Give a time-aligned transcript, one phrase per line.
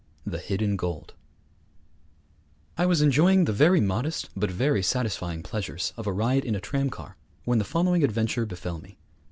[0.25, 1.13] III THE HIDDEN GOLD
[2.75, 6.59] I was enjoying the very modest but very satisfying pleasures of a ride in a
[6.59, 8.97] tramcar when the following adventure befell me.